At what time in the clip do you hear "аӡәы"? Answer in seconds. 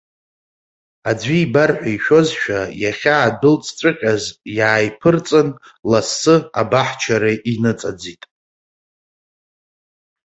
1.09-1.35